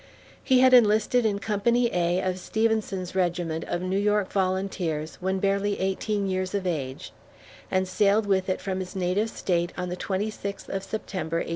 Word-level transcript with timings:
He 0.43 0.61
had 0.61 0.73
enlisted 0.73 1.27
in 1.27 1.37
Company 1.37 1.93
A 1.93 2.21
of 2.23 2.39
Stevenson's 2.39 3.13
Regiment 3.13 3.63
of 3.65 3.83
New 3.83 3.99
York 3.99 4.31
Volunteers 4.33 5.17
when 5.21 5.37
barely 5.37 5.79
eighteen 5.79 6.25
years 6.27 6.55
of 6.55 6.65
age; 6.65 7.11
and 7.69 7.87
sailed 7.87 8.25
with 8.25 8.49
it 8.49 8.59
from 8.59 8.79
his 8.79 8.95
native 8.95 9.29
State 9.29 9.71
on 9.77 9.89
the 9.89 9.95
twenty 9.95 10.31
sixth 10.31 10.69
of 10.69 10.81
September, 10.83 11.37
1846. 11.37 11.49